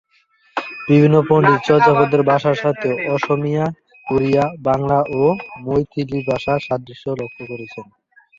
[0.87, 3.65] বিভিন্ন পণ্ডিত চর্যাপদের ভাষার সাথে অসমীয়া,
[4.07, 5.23] ওড়িয়া, বাংলা ও
[5.65, 7.85] মৈথিলী ভাষার সাদৃশ্য লক্ষ্য করেছেন।